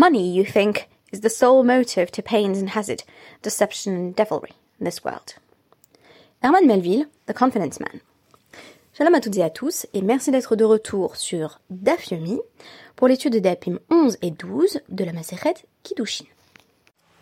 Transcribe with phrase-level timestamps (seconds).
[0.00, 3.02] Money, you think, is the sole motive to pains and hazard,
[3.42, 5.34] deception and devilry in this world.
[6.42, 8.00] Herman Melville, The Confidence Man.
[8.94, 12.08] Shalom à toutes et à tous, et merci d'être de retour sur Daf
[12.96, 16.24] pour l'étude Dapim 11 et 12 de la Maseret Kiddushin.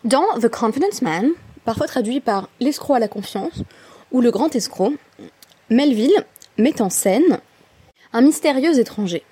[0.05, 1.31] Dans The Confidence Man,
[1.65, 3.61] parfois traduit par l'escroc à la confiance
[4.13, 4.93] ou le grand escroc,
[5.69, 6.23] Melville
[6.57, 7.41] met en scène
[8.13, 9.23] un mystérieux étranger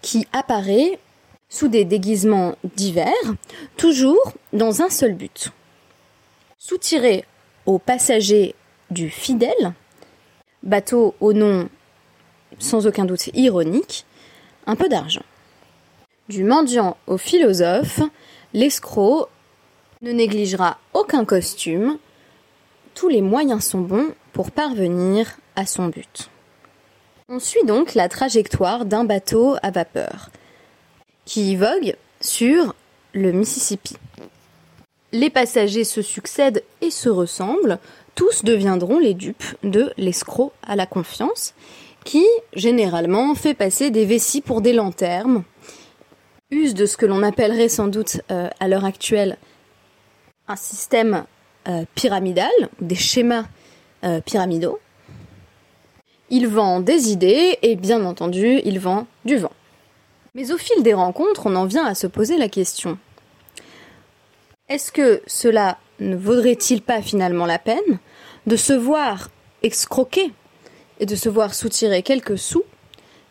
[0.00, 0.98] qui apparaît
[1.50, 3.12] sous des déguisements divers,
[3.76, 5.50] toujours dans un seul but.
[6.56, 7.24] Soutirer
[7.66, 8.54] aux passagers
[8.90, 9.74] du fidèle,
[10.62, 11.68] bateau au nom
[12.58, 14.06] sans aucun doute ironique,
[14.66, 15.24] un peu d'argent.
[16.28, 18.00] Du mendiant au philosophe,
[18.52, 19.28] l'escroc
[20.02, 21.98] ne négligera aucun costume,
[22.94, 26.30] tous les moyens sont bons pour parvenir à son but.
[27.28, 30.30] On suit donc la trajectoire d'un bateau à vapeur
[31.30, 32.74] qui vogue sur
[33.12, 33.94] le Mississippi.
[35.12, 37.78] Les passagers se succèdent et se ressemblent,
[38.16, 41.54] tous deviendront les dupes de l'escroc à la confiance,
[42.04, 45.44] qui généralement fait passer des vessies pour des lanternes,
[46.50, 49.38] use de ce que l'on appellerait sans doute euh, à l'heure actuelle
[50.48, 51.26] un système
[51.68, 53.44] euh, pyramidal, des schémas
[54.02, 54.80] euh, pyramidaux.
[56.28, 59.52] Il vend des idées et bien entendu, il vend du vent.
[60.34, 62.98] Mais au fil des rencontres, on en vient à se poser la question.
[64.68, 67.98] Est-ce que cela ne vaudrait-il pas finalement la peine
[68.46, 69.30] de se voir
[69.62, 70.32] excroquer
[71.00, 72.62] et de se voir soutirer quelques sous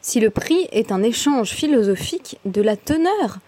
[0.01, 3.39] si le prix est un échange philosophique de la teneur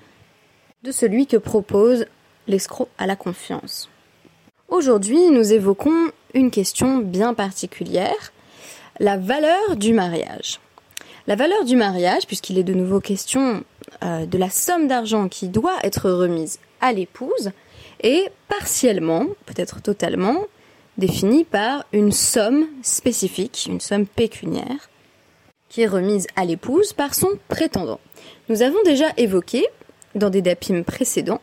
[0.84, 2.06] de celui que propose
[2.48, 3.90] l'escroc à la confiance?
[4.70, 8.32] Aujourd'hui, nous évoquons une question bien particulière,
[9.00, 10.60] la valeur du mariage.
[11.28, 13.64] La valeur du mariage, puisqu'il est de nouveau question
[14.04, 17.52] euh, de la somme d'argent qui doit être remise à l'épouse,
[18.02, 20.46] est partiellement, peut-être totalement,
[20.98, 24.90] définie par une somme spécifique, une somme pécuniaire,
[25.70, 28.00] qui est remise à l'épouse par son prétendant.
[28.50, 29.66] Nous avons déjà évoqué,
[30.16, 31.42] dans des dapim précédents,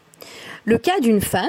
[0.64, 1.48] le cas d'une femme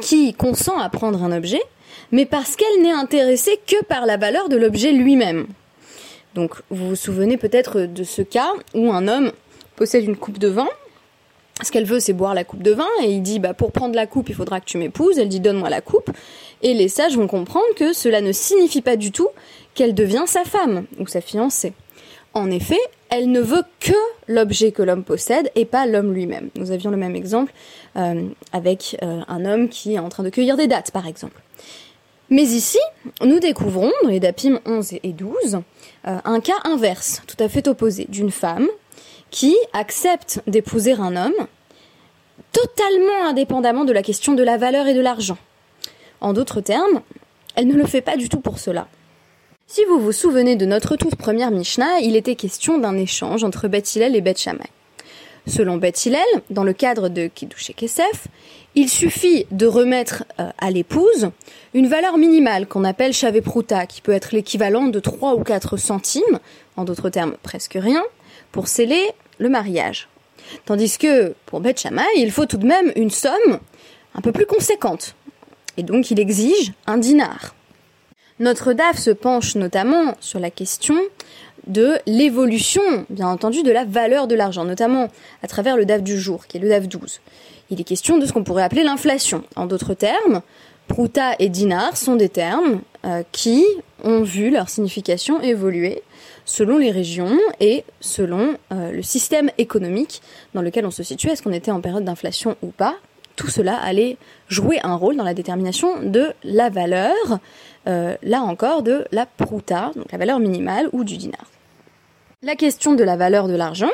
[0.00, 1.62] qui consent à prendre un objet,
[2.10, 5.46] mais parce qu'elle n'est intéressée que par la valeur de l'objet lui-même.
[6.38, 9.32] Donc vous vous souvenez peut-être de ce cas où un homme
[9.74, 10.68] possède une coupe de vin.
[11.64, 13.96] Ce qu'elle veut, c'est boire la coupe de vin, et il dit bah, pour prendre
[13.96, 15.18] la coupe, il faudra que tu m'épouses.
[15.18, 16.12] Elle dit donne-moi la coupe.
[16.62, 19.26] Et les sages vont comprendre que cela ne signifie pas du tout
[19.74, 21.72] qu'elle devient sa femme ou sa fiancée.
[22.34, 22.78] En effet,
[23.10, 23.92] elle ne veut que
[24.28, 26.50] l'objet que l'homme possède et pas l'homme lui-même.
[26.54, 27.52] Nous avions le même exemple
[27.96, 31.42] euh, avec euh, un homme qui est en train de cueillir des dates, par exemple.
[32.30, 32.78] Mais ici,
[33.22, 35.58] nous découvrons, dans les DAPIM 11 et 12, euh,
[36.24, 38.66] un cas inverse, tout à fait opposé, d'une femme
[39.30, 41.46] qui accepte d'épouser un homme
[42.52, 45.38] totalement indépendamment de la question de la valeur et de l'argent.
[46.20, 47.02] En d'autres termes,
[47.54, 48.88] elle ne le fait pas du tout pour cela.
[49.66, 53.68] Si vous vous souvenez de notre toute première Mishnah, il était question d'un échange entre
[53.68, 54.70] Beth et Beth Shammai.
[55.48, 56.08] Selon Beth
[56.50, 58.28] dans le cadre de Kiddush Kesef,
[58.74, 61.30] il suffit de remettre euh, à l'épouse
[61.72, 66.38] une valeur minimale qu'on appelle pruta, qui peut être l'équivalent de 3 ou 4 centimes,
[66.76, 68.04] en d'autres termes presque rien,
[68.52, 70.08] pour sceller le mariage.
[70.66, 73.58] Tandis que pour Beth Shammai, il faut tout de même une somme
[74.14, 75.14] un peu plus conséquente.
[75.78, 77.54] Et donc il exige un dinar.
[78.38, 80.96] Notre DAF se penche notamment sur la question
[81.68, 85.08] de l'évolution, bien entendu, de la valeur de l'argent, notamment
[85.42, 87.20] à travers le DAF du jour, qui est le DAF 12.
[87.70, 89.44] Il est question de ce qu'on pourrait appeler l'inflation.
[89.54, 90.40] En d'autres termes,
[90.88, 93.64] pruta et dinar sont des termes euh, qui
[94.02, 96.02] ont vu leur signification évoluer
[96.46, 100.22] selon les régions et selon euh, le système économique
[100.54, 101.28] dans lequel on se situe.
[101.28, 102.96] Est-ce qu'on était en période d'inflation ou pas?
[103.36, 104.16] Tout cela allait
[104.48, 107.38] jouer un rôle dans la détermination de la valeur
[107.86, 111.44] euh, là encore, de la pruta, donc la valeur minimale, ou du dinar.
[112.42, 113.90] La question de la valeur de l'argent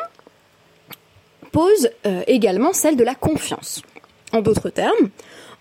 [1.50, 3.82] pose euh, également celle de la confiance.
[4.32, 5.10] En d'autres termes,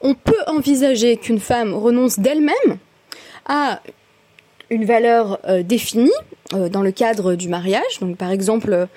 [0.02, 2.78] on peut envisager qu'une femme renonce d'elle-même
[3.46, 3.82] à
[4.70, 6.12] une valeur euh, définie
[6.52, 8.00] dans le cadre du mariage.
[8.02, 8.88] Donc par exemple,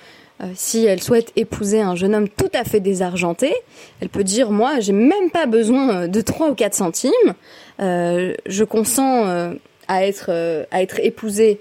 [0.54, 3.54] si elle souhaite épouser un jeune homme tout à fait désargenté,
[4.00, 7.34] elle peut dire moi j'ai même pas besoin de 3 ou 4 centimes,
[7.80, 9.54] euh, je consens euh,
[9.88, 11.60] à être euh, à être épousée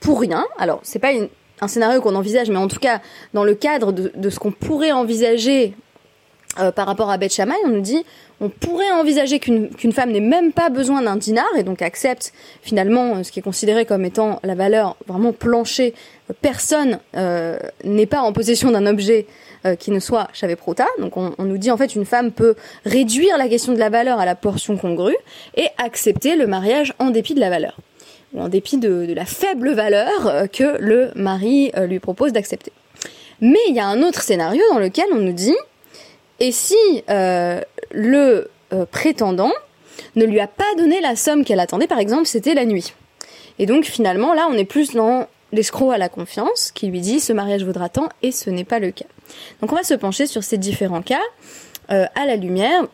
[0.00, 0.44] pour rien.
[0.58, 1.12] Alors c'est pas
[1.60, 3.00] un scénario qu'on envisage, mais en tout cas
[3.34, 5.74] dans le cadre de, ce qu'on pourrait envisager
[6.74, 8.02] par rapport à Beth Shammai, on nous dit
[8.40, 12.32] on pourrait envisager qu'une femme n'ait même pas besoin d'un dinar et donc accepte
[12.62, 15.94] finalement ce qui est considéré comme étant la valeur vraiment plancher.
[16.42, 16.98] Personne
[17.84, 19.26] n'est pas en possession d'un objet
[19.78, 20.86] qui ne soit prota.
[20.98, 22.54] Donc on, nous dit en fait une femme peut
[22.84, 25.16] réduire la question de la valeur à la portion congrue
[25.56, 27.76] et accepter le mariage en dépit de la valeur
[28.36, 32.72] en dépit de, la faible valeur que le mari lui propose d'accepter.
[33.40, 35.56] Mais il y a un autre scénario dans lequel on nous dit
[36.40, 36.76] et si
[37.08, 38.48] le
[38.90, 39.52] prétendant
[40.16, 42.94] ne lui a pas donné la somme qu'elle attendait, par exemple, c'était la nuit.
[43.58, 47.20] Et donc finalement, là, on est plus dans l'escroc à la confiance qui lui dit
[47.20, 49.06] ce mariage vaudra tant et ce n'est pas le cas.
[49.60, 51.20] Donc on va se pencher sur ces différents cas
[51.90, 52.86] euh, à la lumière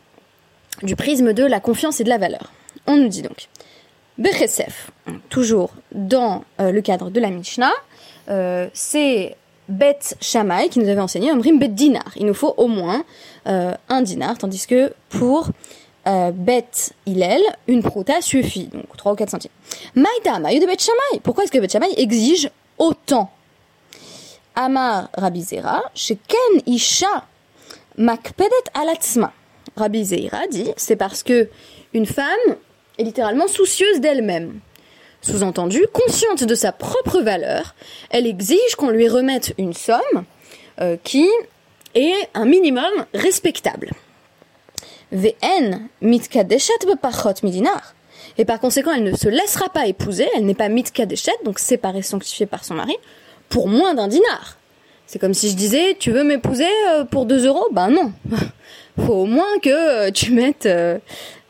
[0.82, 2.52] du prisme de la confiance et de la valeur.
[2.86, 3.48] On nous dit donc
[4.18, 4.90] Bechesef,
[5.28, 7.72] toujours dans euh, le cadre de la Mishnah,
[8.28, 9.36] euh, c'est
[9.68, 12.12] Bet Shammai qui nous avait enseigné un brim Bet Dinar.
[12.16, 13.04] Il nous faut au moins
[13.44, 15.50] un dinar, tandis que pour
[16.06, 19.50] euh, Bet Hillel, une prota suffit, donc 3 ou 4 centimes.
[19.94, 21.20] Maïta, maï de Bet Shammai.
[21.22, 23.30] Pourquoi est-ce que Bet Shammai exige autant?
[24.54, 27.26] Amar Rabbi Zera, Ken Isha
[27.96, 29.32] Makpedet Alatzma.
[29.76, 31.48] Rabbi Zera dit, c'est parce que
[31.94, 32.56] une femme
[32.98, 34.60] est littéralement soucieuse d'elle-même.
[35.20, 37.74] Sous-entendu, consciente de sa propre valeur,
[38.10, 40.24] elle exige qu'on lui remette une somme
[40.80, 41.28] euh, qui
[41.94, 43.90] est un minimum respectable.
[45.12, 47.94] Vn mitkadeshet bepachot midinar.
[48.38, 52.02] Et par conséquent, elle ne se laissera pas épouser, elle n'est pas mitkadeshet, donc séparée,
[52.02, 52.96] sanctifiée par son mari,
[53.48, 54.56] pour moins d'un dinar.
[55.06, 57.68] C'est comme si je disais, tu veux m'épouser euh, pour 2 euros?
[57.70, 58.12] Ben non.
[59.06, 60.66] Faut au moins que euh, tu mettes,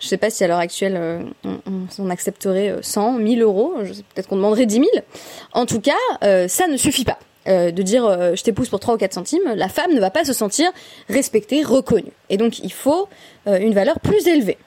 [0.02, 3.74] je sais pas si à l'heure actuelle on, accepterait 100, 1000 euros,
[4.14, 4.86] peut-être qu'on demanderait 10 000.
[5.52, 7.18] En tout cas, ça ne suffit pas.
[7.48, 10.10] Euh, de dire euh, je t'épouse pour 3 ou 4 centimes, la femme ne va
[10.10, 10.70] pas se sentir
[11.08, 12.12] respectée, reconnue.
[12.30, 13.08] Et donc il faut
[13.48, 14.58] euh, une valeur plus élevée.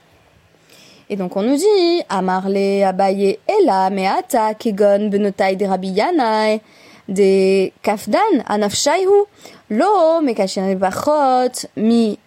[1.09, 6.59] Et donc on nous dit Amarle Abaye Ela Meata Kegon Benotai de Rabbi Yanai
[7.07, 9.23] de Kafdan Anafshaihu
[9.69, 12.19] Lo Mekashin Bachot Mi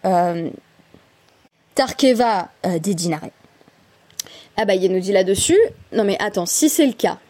[1.79, 3.29] Tarkeva des dinare.
[4.57, 5.57] Abaye nous dit là-dessus
[5.93, 7.21] Non mais attends, si c'est le cas,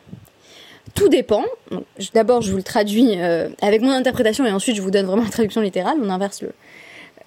[0.95, 1.45] tout dépend.
[2.15, 5.25] D'abord, je vous le traduis euh, avec mon interprétation et ensuite je vous donne vraiment
[5.25, 5.99] la traduction littérale.
[6.03, 6.43] On inverse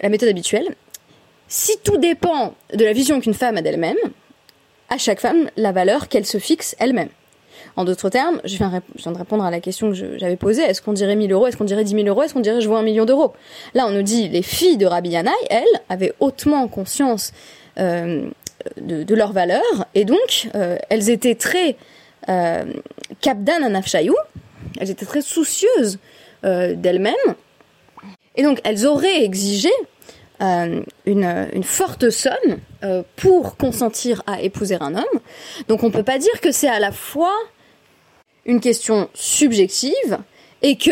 [0.00, 0.74] la méthode habituelle.
[1.46, 3.98] Si tout dépend de la vision qu'une femme a d'elle-même,
[4.88, 7.08] à chaque femme, la valeur qu'elle se fixe elle-même.
[7.76, 10.62] En d'autres termes, je viens, de répondre à la question que j'avais posée.
[10.62, 11.46] Est-ce qu'on dirait 1000 euros?
[11.46, 12.22] Est-ce qu'on dirait 10 000 euros?
[12.22, 13.32] Est-ce qu'on dirait je vois un million d'euros?
[13.74, 17.32] Là, on nous dit les filles de Rabbi Yanaï, elles, avaient hautement conscience
[17.78, 18.28] euh,
[18.80, 19.62] de, leur valeur
[19.94, 21.76] et donc euh, elles étaient très
[22.28, 22.64] euh,
[23.20, 24.14] Kapdan Anafshayou,
[24.78, 25.98] elles étaient très soucieuses
[26.44, 27.14] euh, d'elles-mêmes,
[28.36, 29.70] et donc elles auraient exigé
[30.42, 32.32] euh, une, forte somme
[32.82, 35.20] euh, pour consentir à épouser un homme.
[35.68, 37.32] Donc on ne peut pas dire que c'est à la fois
[38.44, 40.18] une question subjective
[40.62, 40.90] et que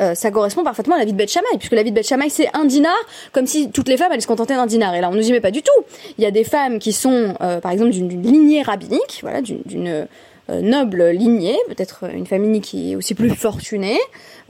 [0.00, 2.06] euh, ça correspond parfaitement à la vie de Beth Shammai, puisque la vie de Beth
[2.06, 2.96] Shammai c'est un dinar,
[3.32, 4.94] comme si toutes les femmes allaient se contenter d'un dinar.
[4.94, 5.84] Et là on nous y met pas du tout.
[6.18, 10.06] Il y a des femmes qui sont, par exemple, d'une lignée rabbinique, voilà, d'une
[10.48, 13.98] noble lignée, peut-être une famille qui est aussi plus fortunée,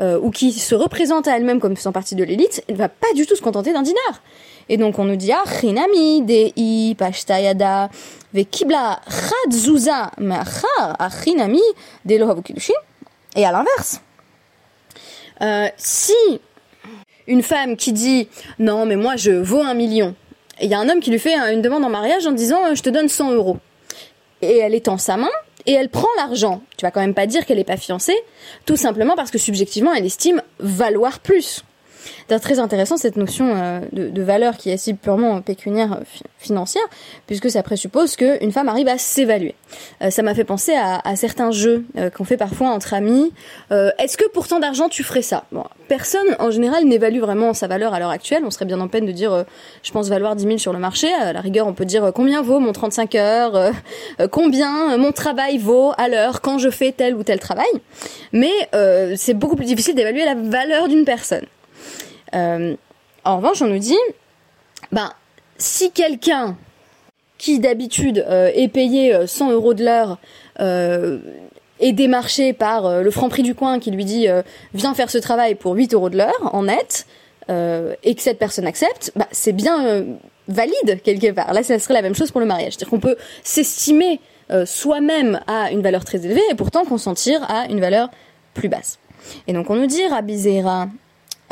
[0.00, 2.88] euh, ou qui se représente à elle-même comme faisant partie de l'élite, elle ne va
[2.88, 4.22] pas du tout se contenter d'un dinar.
[4.68, 7.90] Et donc on nous dit ah chinami de pashtayada
[8.32, 11.60] ve kibla chadzuza machar achinami
[12.06, 12.14] de
[13.36, 14.00] Et à l'inverse,
[15.42, 16.14] euh, si
[17.26, 18.28] une femme qui dit
[18.58, 20.14] non mais moi je vaux un million,
[20.60, 22.82] il y a un homme qui lui fait une demande en mariage en disant je
[22.82, 23.58] te donne 100 euros,
[24.40, 25.30] et elle étend sa main,
[25.66, 26.62] et elle prend l'argent.
[26.76, 28.16] Tu vas quand même pas dire qu'elle n'est pas fiancée,
[28.66, 31.64] tout simplement parce que subjectivement elle estime valoir plus.
[32.28, 36.84] C'est très intéressant cette notion euh, de, valeur qui est si purement pécuniaire euh, financière,
[37.26, 39.54] puisque ça présuppose qu'une femme arrive à s'évaluer.
[40.02, 41.84] Euh, ça m'a fait penser à, certains jeux
[42.16, 43.32] qu'on fait parfois entre amis.
[43.70, 45.44] Est-ce que pour tant d'argent tu ferais ça?
[45.52, 48.42] Bon, Personne en général n'évalue vraiment sa valeur à l'heure actuelle.
[48.44, 49.44] On serait bien en peine de dire
[49.82, 51.12] je pense valoir 10 000 sur le marché.
[51.12, 53.72] À la rigueur, on peut dire combien vaut mon 35 heures,
[54.30, 57.72] combien mon travail vaut à l'heure quand je fais tel ou tel travail?
[58.32, 58.68] Mais
[59.16, 61.46] c'est beaucoup plus difficile d'évaluer la valeur d'une personne.
[62.34, 62.76] Euh,
[63.24, 63.98] en revanche, on nous dit,
[64.90, 65.12] ben,
[65.58, 66.56] si quelqu'un
[67.38, 70.18] qui d'habitude euh, est payé 100 euh, euros de l'heure
[71.80, 74.28] est démarché par le franc prix du coin qui lui dit
[74.72, 77.06] viens faire ce travail pour 8 euros de l'heure en net,
[77.48, 80.04] et que cette personne accepte, bah, c'est bien
[80.46, 81.52] valide quelque part.
[81.52, 82.74] Là, ça serait la même chose pour le mariage.
[82.74, 84.20] C'est-à-dire qu'on peut s'estimer
[84.64, 88.10] soi-même à une valeur très élevée et pourtant consentir à une valeur
[88.54, 89.00] plus basse.
[89.48, 90.86] Et donc on nous dit, Rabbi Zera,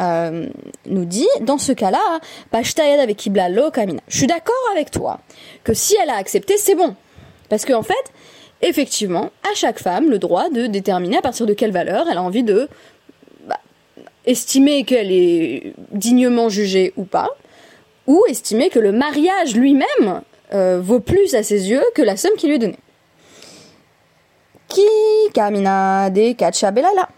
[0.00, 0.48] euh,
[0.86, 2.20] nous dit, dans ce cas-là,
[2.52, 4.02] kamina.
[4.08, 5.20] Je suis d'accord avec toi
[5.64, 6.96] que si elle a accepté, c'est bon.
[7.48, 7.94] Parce qu'en en fait,
[8.62, 12.22] effectivement, à chaque femme le droit de déterminer à partir de quelle valeur elle a
[12.22, 12.68] envie de
[13.46, 13.60] bah,
[14.26, 17.28] estimer qu'elle est dignement jugée ou pas,
[18.06, 20.22] ou estimer que le mariage lui-même
[20.54, 22.78] euh, vaut plus à ses yeux que la somme qui lui est donnée.
[24.68, 24.82] Qui
[25.34, 27.08] camina de Kachabelala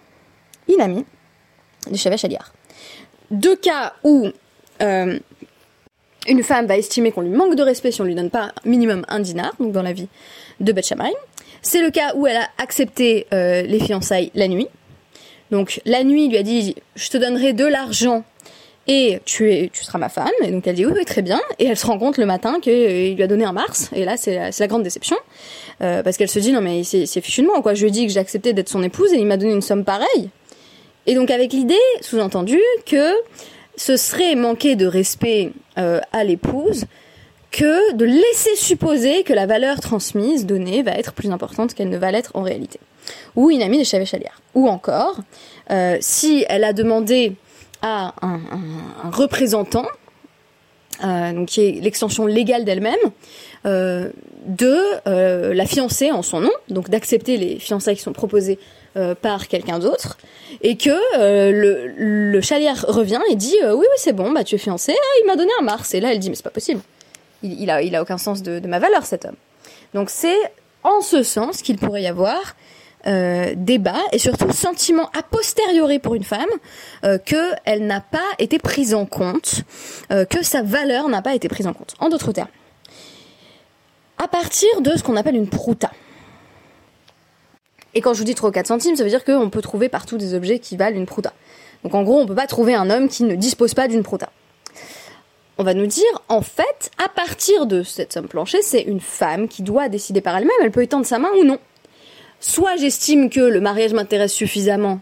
[0.68, 1.04] Inami
[1.90, 2.52] de Shavesh Aliar.
[3.32, 4.28] Deux cas où
[4.82, 5.18] euh,
[6.28, 9.06] une femme va estimer qu'on lui manque de respect si on lui donne pas minimum
[9.08, 10.08] un dinar, donc dans la vie
[10.60, 10.92] de Beth
[11.62, 14.68] C'est le cas où elle a accepté euh, les fiançailles la nuit.
[15.50, 18.22] Donc la nuit, il lui a dit je te donnerai de l'argent
[18.86, 20.28] et tu, es, tu seras ma femme.
[20.42, 21.40] Et donc elle dit oui, très bien.
[21.58, 23.88] Et elle se rend compte le matin qu'il lui a donné un mars.
[23.94, 25.16] Et là, c'est la, la, grande déception.
[25.80, 27.72] Euh, parce qu'elle se dit non mais c'est fichu de moi quoi.
[27.72, 29.62] Je lui ai dit que j'ai accepté d'être son épouse et il m'a donné une
[29.62, 30.28] somme pareille.
[31.06, 33.12] Et donc avec l'idée, sous-entendu, que
[33.76, 36.84] ce serait manquer de respect euh, à l'épouse
[37.50, 41.98] que de laisser supposer que la valeur transmise, donnée, va être plus importante qu'elle ne
[41.98, 42.80] va l'être en réalité.
[43.36, 44.40] Ou une amie de Chavé Chalière.
[44.54, 45.18] Ou encore,
[45.70, 47.34] euh, si elle a demandé
[47.82, 48.40] à un,
[49.10, 49.86] représentant,
[51.04, 52.96] euh, donc qui est l'extension légale d'elle-même,
[53.64, 58.58] de la fiancer en son nom, donc d'accepter les fiançailles qui sont proposées
[58.96, 60.18] euh, par quelqu'un d'autre,
[60.62, 60.90] et que
[61.50, 65.18] le, le chalière revient et dit oui oui c'est bon bah tu es fiancé, ah,
[65.22, 66.80] il m'a donné un mars et là elle dit mais c'est pas possible,
[67.42, 69.36] il, il, a il a aucun sens de, de ma valeur cet homme.
[69.94, 70.38] Donc c'est
[70.84, 72.54] en ce sens qu'il pourrait y avoir
[73.06, 76.46] euh, débat et surtout sentiment a posteriori pour une femme
[77.04, 79.62] euh, qu'elle n'a pas été prise en compte,
[80.12, 81.94] euh, que sa valeur n'a pas été prise en compte.
[81.98, 82.48] En d'autres termes,
[84.18, 85.90] à partir de ce qu'on appelle une prouta.
[87.94, 89.88] Et quand je vous dis 3 ou 4 centimes, ça veut dire qu'on peut trouver
[89.88, 91.32] partout des objets qui valent une prouta.
[91.84, 94.30] Donc en gros, on peut pas trouver un homme qui ne dispose pas d'une prouta.
[95.58, 99.48] On va nous dire, en fait, à partir de cette somme planchée, c'est une femme
[99.48, 101.58] qui doit décider par elle-même, elle peut étendre sa main ou non
[102.42, 105.00] soit j'estime que le mariage m'intéresse suffisamment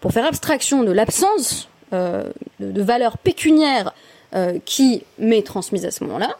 [0.00, 2.24] pour faire abstraction de l'absence euh,
[2.58, 3.94] de, de, valeur pécuniaire
[4.34, 6.36] euh, qui m'est transmise à ce moment-là,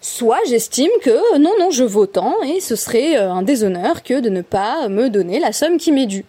[0.00, 4.20] soit j'estime que non, non, je vaux tant et ce serait euh, un déshonneur que
[4.20, 6.24] de ne pas me donner la somme qui m'est due.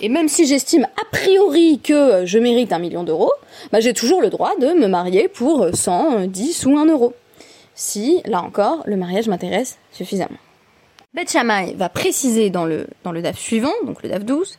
[0.00, 3.32] Et même si j'estime a priori que je mérite un million d'euros,
[3.72, 7.14] bah, j'ai toujours le droit de me marier pour 100, 10 ou 1 euro.
[7.74, 10.38] Si, là encore, le mariage m'intéresse suffisamment.
[11.14, 14.58] Bet Shammai va préciser dans le, dans le DAF suivant, donc le DAF 12,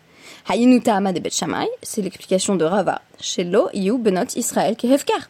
[0.49, 5.29] Hayinuta de Bet Shammai, c'est l'explication de Rava, Shelo, Yu, Benot, Israël, Kehevkar.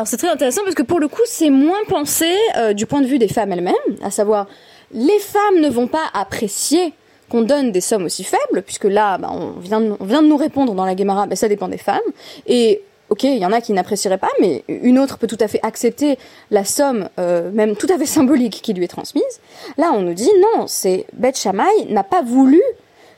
[0.00, 3.02] Alors c'est très intéressant parce que pour le coup c'est moins pensé euh, du point
[3.02, 4.46] de vue des femmes elles-mêmes, à savoir
[4.92, 6.94] les femmes ne vont pas apprécier
[7.28, 10.86] qu'on donne des sommes aussi faibles, puisque là bah, on, vient de, nous répondre dans
[10.86, 12.00] la Gemara, bah, ça dépend des femmes,
[12.46, 12.80] et
[13.10, 15.60] ok, il y en a qui n'apprécieraient pas, mais une autre peut tout à fait
[15.62, 16.16] accepter
[16.50, 19.40] la somme, euh, même tout à fait symbolique, qui lui est transmise.
[19.76, 22.62] Là, on nous dit non, c'est Beth Shammai n'a pas voulu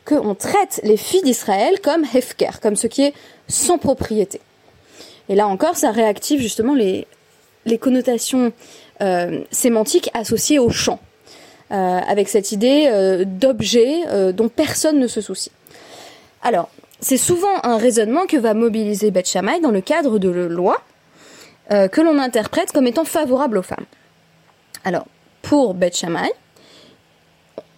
[0.04, 3.14] qu'on traite les filles d'Israël comme hefker, comme ce qui est
[3.46, 4.40] sans propriété.
[5.28, 7.06] Et là encore, ça réactive justement les,
[7.80, 8.52] connotations
[9.00, 11.00] euh, sémantiques associées au champ,
[11.70, 15.52] euh, avec cette idée euh, d'objet dont personne ne se soucie.
[16.42, 16.68] Alors,
[17.00, 20.80] c'est souvent un raisonnement que va mobiliser Beth Shammai dans le cadre de lois
[21.70, 23.86] euh, que l'on interprète comme étant favorables aux femmes.
[24.84, 25.06] Alors,
[25.42, 26.30] pour Beth Shammai,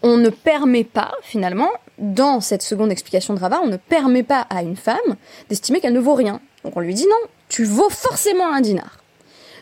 [0.03, 4.47] on ne permet pas, finalement, dans cette seconde explication de Rava, on ne permet pas
[4.51, 5.17] à une femme
[5.49, 6.41] d'estimer qu'elle ne vaut rien.
[6.65, 8.99] Donc on lui dit non, tu vaux forcément un dinar.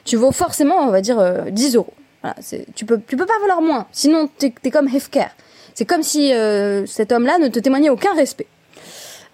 [0.04, 1.94] Tu vaux forcément, on va dire, euh, 10 euros.
[2.22, 2.36] Voilà,
[2.74, 5.26] tu peux, peux pas valoir moins, sinon t'es es comme Hefker.
[5.74, 8.46] C'est comme si euh, cet homme-là ne te témoignait aucun respect.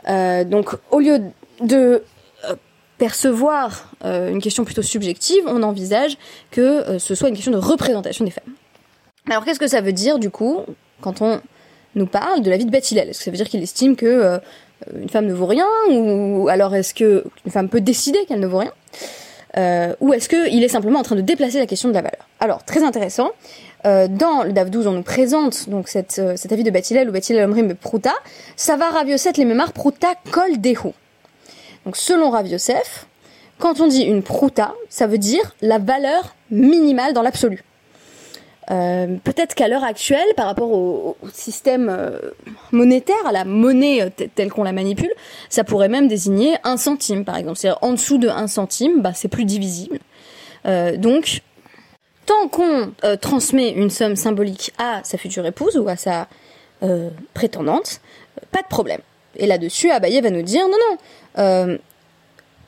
[0.09, 1.21] Euh, donc, au lieu
[1.61, 2.03] de
[2.45, 2.55] euh,
[2.99, 6.17] percevoir euh, une question plutôt subjective, on envisage
[6.51, 8.55] que ce soit une question de représentation des femmes.
[9.29, 10.61] Alors, qu'est-ce que ça veut dire, du coup,
[11.01, 11.41] quand on
[11.95, 14.41] nous parle de la vie de Beth Est-ce que ça veut dire qu'il estime que
[14.99, 18.59] une femme ne vaut rien Ou alors est-ce qu'une femme peut décider qu'elle ne vaut
[18.59, 18.73] rien
[19.57, 22.29] euh, ou est-ce qu'il est simplement en train de déplacer la question de la valeur
[22.39, 23.31] Alors, très intéressant,
[23.87, 27.09] euh, dans le DAF 12, on nous présente donc cette, euh, cet avis de Batilel
[27.09, 28.13] ou Batilel Omrim Prouta,
[28.57, 30.93] Sava Rav Yosef les Memar Prouta Kol Dehu.
[31.87, 33.07] Donc, selon Rav Yosef,
[33.59, 37.65] quand on dit une Prouta, ça veut dire la valeur minimale dans l'absolu.
[38.71, 42.19] Euh, peut-être qu'à l'heure actuelle, par rapport au, système euh,
[42.73, 45.13] monétaire, à la monnaie euh, telle qu'on la manipule,
[45.49, 47.59] ça pourrait même désigner un centime, par exemple.
[47.59, 49.99] C'est-à-dire en dessous de un centime, bah, c'est plus divisible.
[50.97, 51.41] donc,
[52.27, 56.29] tant qu'on transmet une somme symbolique à sa future épouse ou à sa
[57.33, 58.01] prétendante,
[58.53, 59.01] pas de problème.
[59.37, 61.79] Et là-dessus, Abaye va nous dire non, non.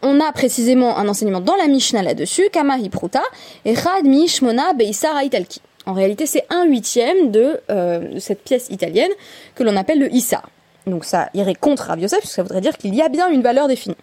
[0.03, 3.23] on a précisément un enseignement dans la Mishnah là-dessus, Kama Hipruta,
[3.67, 5.61] et Mishmona Beisara Italki.
[5.87, 9.11] En réalité, c'est un huitième de, euh, de cette pièce italienne
[9.55, 10.43] que l'on appelle le Issa.
[10.87, 13.43] Donc ça irait contre Rav Yosef, puisque ça voudrait dire qu'il y a bien une
[13.43, 13.97] valeur définie.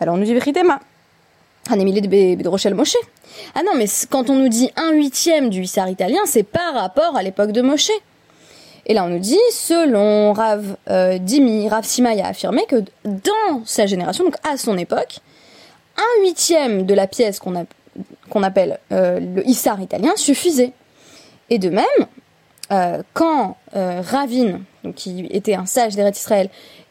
[0.00, 0.80] Alors on nous dit Britema.
[1.68, 2.96] Un Émilé de Rochelle Moshe.
[3.54, 7.16] Ah non, mais quand on nous dit un huitième du Issar italien, c'est par rapport
[7.16, 7.92] à l'époque de Moshe.
[8.86, 13.64] Et là, on nous dit, selon Rav euh, Dimi, Rav Simaya a affirmé que dans
[13.64, 15.20] sa génération, donc à son époque,
[15.96, 20.72] un huitième de la pièce qu'on appelle euh, le Issar italien suffisait.
[21.50, 21.84] Et de même,
[22.72, 26.48] euh, quand Ravine, donc qui était un sage d'Eretz Israël,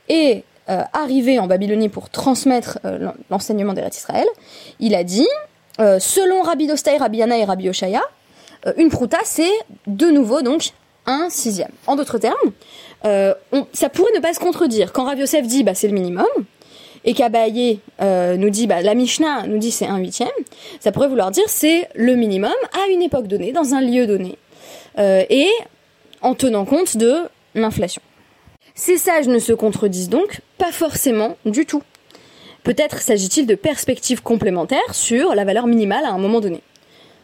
[0.08, 2.78] est arrivé en Babylonie pour transmettre
[3.32, 4.28] l'enseignement d'Eretz Israël,
[4.80, 5.28] il a dit,
[5.78, 8.02] selon Rabbi Dostai, Rabbi Yana et Rabbi Oshaya,
[8.78, 9.52] une prouta, c'est
[9.88, 10.74] de nouveau donc
[11.06, 11.72] un sixième.
[11.88, 12.36] En d'autres termes,
[13.06, 13.34] euh,
[13.74, 14.94] ça pourrait ne pas se contredire.
[14.94, 16.28] Quand Rav Yosef dit bah, c'est le minimum,
[17.06, 20.30] et qu'Abaye euh, nous dit, bah, la Mishnah nous dit c'est un huitième,
[20.80, 24.38] ça pourrait vouloir dire c'est le minimum à une époque donnée, dans un lieu donné,
[24.38, 24.49] euh,
[24.98, 25.50] et
[26.22, 27.16] en tenant compte de
[27.56, 28.02] l'inflation.
[28.76, 31.84] Ces sages ne se contredisent donc pas forcément du tout.
[32.64, 36.62] Peut-être s'agit-il de perspectives complémentaires sur la valeur minimale à un moment donné.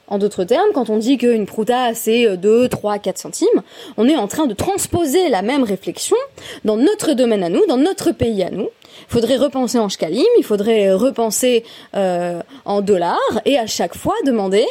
[0.08, 3.62] En d'autres termes, quand on dit qu'une prouta c'est 2, 3, 4 centimes,
[3.98, 6.18] on est en train de transposer la même réflexion
[6.64, 8.70] dans notre domaine à nous, dans notre pays à nous.
[9.10, 11.64] Il faudrait repenser en shkalim, il faudrait repenser
[11.96, 14.66] euh, en dollars et à chaque fois demander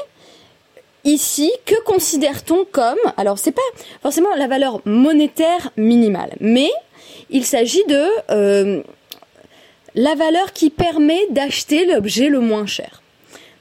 [1.05, 3.63] ici que considère-t-on comme alors c'est pas
[4.03, 6.71] forcément la valeur monétaire minimale, mais
[7.31, 8.83] il s'agit de euh,
[9.95, 13.03] la valeur qui permet d'acheter l'objet le moins cher.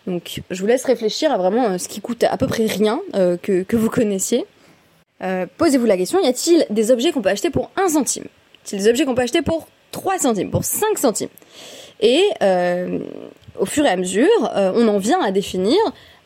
[0.07, 3.01] Donc je vous laisse réfléchir à vraiment euh, ce qui coûte à peu près rien
[3.15, 4.45] euh, que, que, vous connaissiez.
[5.21, 8.23] Euh, Posez-vous la question, y a-t-il des objets qu'on peut acheter pour 1 centime?
[8.23, 11.29] Y a-t-il des objets qu'on peut acheter pour 3 centimes, pour 5 centimes?
[12.01, 12.99] Et euh,
[13.59, 15.77] au fur et à mesure, euh, on en vient à définir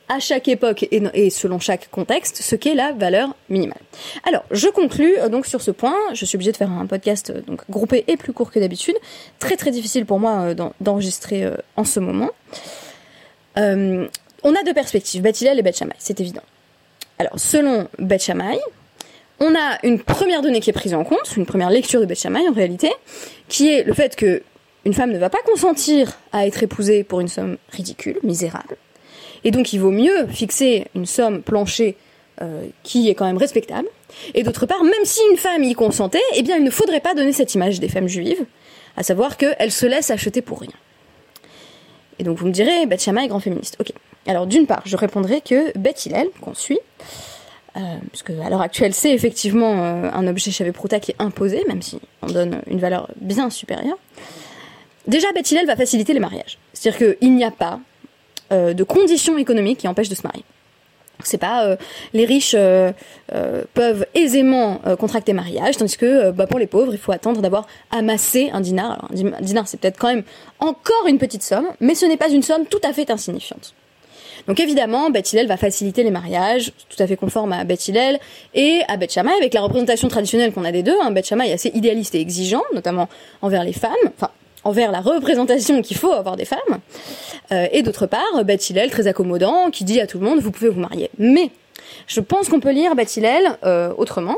[0.09, 3.79] à chaque époque et, selon chaque contexte ce qu'est la valeur minimale.
[4.25, 5.95] Alors, je conclus donc sur ce point.
[6.13, 8.95] Je suis obligée de faire un podcast donc groupé et plus court que d'habitude.
[9.39, 12.29] Très très difficile pour moi d'enregistrer en ce moment.
[13.57, 14.07] Euh,
[14.43, 16.43] on a deux perspectives, Beth et Beth c'est évident.
[17.19, 18.31] Alors, selon Beth
[19.39, 22.25] on a une première donnée qui est prise en compte, une première lecture de Beth
[22.25, 22.91] en réalité,
[23.49, 24.41] qui est le fait que
[24.85, 28.77] une femme ne va pas consentir à être épousée pour une somme ridicule, misérable.
[29.47, 31.95] Et donc il vaut mieux fixer une somme planchée
[32.41, 33.87] euh, qui est quand même respectable.
[34.33, 37.13] Et d'autre part, même si une femme y consentait, eh bien il ne faudrait pas
[37.13, 38.43] donner cette image des femmes juives,
[38.97, 40.73] à savoir qu'elles se laissent acheter pour rien.
[42.19, 43.77] Et donc vous me direz, Beth Shammai est grand féministe.
[43.79, 43.93] Ok.
[44.25, 46.79] Alors d'une part, je répondrai que Beth Hillel, qu'on suit,
[47.77, 47.79] euh,
[48.09, 51.81] puisque à l'heure actuelle c'est effectivement euh, un objet chez Prouta qui est imposé, même
[51.81, 53.97] si on donne une valeur bien supérieure.
[55.07, 56.57] Déjà, Beth va faciliter les mariages.
[56.73, 57.79] C'est-à-dire qu'il n'y a pas
[58.51, 60.43] euh, de conditions économiques qui empêchent de se marier.
[61.23, 61.77] C'est pas euh,
[62.13, 62.91] les riches euh,
[63.73, 68.49] peuvent aisément contracter mariage, tandis que bah, pour les pauvres, il faut attendre d'avoir amassé
[68.53, 68.91] un dinar.
[68.91, 70.23] Alors, un dinar, c'est peut-être quand même
[70.59, 73.73] encore une petite somme, mais ce n'est pas une somme tout à fait insignifiante.
[74.47, 77.91] Donc évidemment, Beth va faciliter les mariages, tout à fait conforme à Beth
[78.53, 80.95] et à Beth Shammai, avec la représentation traditionnelle qu'on a des deux.
[81.01, 81.11] Hein.
[81.11, 83.09] Beth Shammai est assez idéaliste et exigeant, notamment
[83.41, 83.91] envers les femmes.
[84.15, 84.31] Enfin,
[84.67, 86.79] envers la représentation qu'il faut avoir des femmes,
[87.51, 90.69] euh, et d'autre part, Beth très accommodant, qui dit à tout le monde, vous pouvez
[90.69, 91.09] vous marier.
[91.17, 91.51] Mais
[92.07, 93.19] je pense qu'on peut lire Beth
[93.63, 94.35] euh, autrement,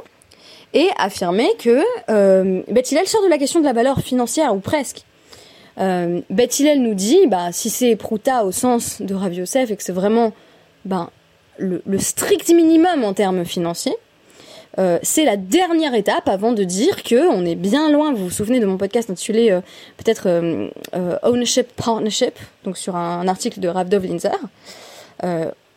[0.74, 5.04] et affirmer que euh, Beth sort de la question de la valeur financière, ou presque.
[5.80, 9.84] Euh, Beth nous dit, bah, si c'est Prouta au sens de Rav Yosef, et que
[9.84, 10.32] c'est vraiment
[11.58, 13.96] le, le strict minimum en termes financiers,
[14.80, 18.14] euh, c'est la dernière étape avant de dire que on est bien loin.
[18.14, 19.62] Vous vous souvenez de mon podcast intitulé euh,
[19.98, 20.70] peut-être euh,
[21.24, 24.40] Ownership Partnership, donc sur un, article de Ravdov Linzer.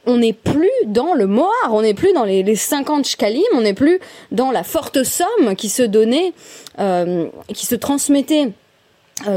[0.06, 3.62] on n'est plus dans le moire, on n'est plus dans les, les 50 shkalim, on
[3.62, 3.98] n'est plus
[4.30, 6.32] dans la forte somme qui se donnait,
[7.48, 8.52] qui se transmettait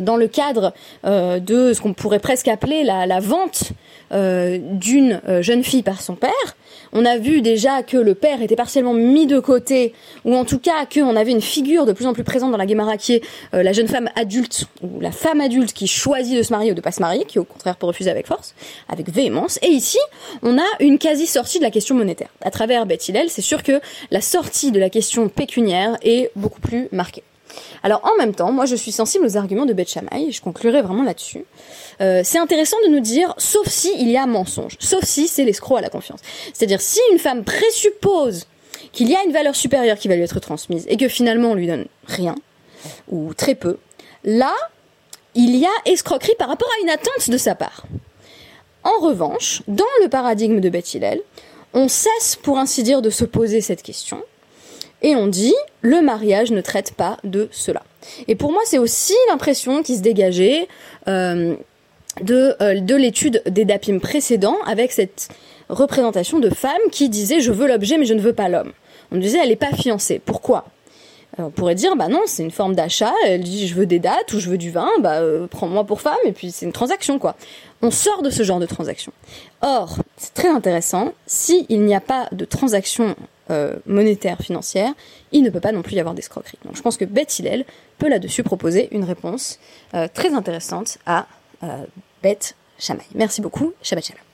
[0.01, 3.71] dans le cadre de ce qu'on pourrait presque appeler la, vente
[4.11, 6.55] d'une jeune fille par son père.
[6.97, 9.93] On a vu déjà que le père était partiellement mis de côté,
[10.23, 12.65] ou en tout cas qu'on avait une figure de plus en plus présente dans la
[12.65, 16.41] Guémara qui est euh, la jeune femme adulte, ou la femme adulte qui choisit de
[16.43, 18.55] se marier ou de pas se marier, qui au contraire peut refuser avec force,
[18.87, 19.59] avec véhémence.
[19.61, 19.99] Et ici,
[20.41, 22.29] on a une quasi-sortie de la question monétaire.
[22.41, 26.87] À travers Beth c'est sûr que la sortie de la question pécuniaire est beaucoup plus
[26.91, 27.23] marquée.
[27.83, 30.81] Alors en même temps, moi je suis sensible aux arguments de Beth Shammai, je conclurai
[30.81, 31.45] vraiment là-dessus.
[32.01, 35.43] Euh, c'est intéressant de nous dire, sauf si il y a mensonge, sauf si c'est
[35.43, 36.19] l'escroc à la confiance.
[36.53, 38.45] C'est-à-dire si une femme présuppose
[38.91, 41.55] qu'il y a une valeur supérieure qui va lui être transmise et que finalement on
[41.55, 42.35] lui donne rien
[43.09, 43.77] ou très peu,
[44.23, 44.53] là
[45.35, 47.85] il y a escroquerie par rapport à une attente de sa part.
[48.83, 51.21] En revanche, dans le paradigme de Beth Hillel,
[51.73, 54.23] on cesse pour ainsi dire de se poser cette question
[55.05, 57.83] Et on dit, le mariage ne traite pas de cela.
[58.27, 60.67] Et pour moi, c'est aussi l'impression qui se dégageait
[61.07, 61.55] euh,
[62.21, 65.29] de, euh, de l'étude des DAPIM précédents avec cette
[65.69, 68.71] représentation de femme qui disait je veux l'objet mais je ne veux pas l'homme.
[69.11, 70.19] On disait elle n'est pas fiancée.
[70.25, 70.65] Pourquoi?
[71.37, 74.33] On pourrait dire, bah non, c'est une forme d'achat, elle dit je veux des dates
[74.33, 77.19] ou je veux du vin, bah euh, prends-moi pour femme, et puis c'est une transaction,
[77.19, 77.35] quoi.
[77.81, 79.11] On sort de ce genre de transaction.
[79.61, 83.17] Or, c'est très intéressant, s'il n'y a pas de transaction
[83.49, 84.93] euh, monétaire, financière,
[85.31, 86.57] il ne peut pas non plus y avoir d'escroquerie.
[86.65, 87.65] Donc je pense que Beth Hillel
[87.97, 89.59] peut là-dessus proposer une réponse
[89.93, 91.27] euh, très intéressante à
[92.21, 93.05] Beth Shammai.
[93.15, 94.24] Merci beaucoup, Shabbat Shalom.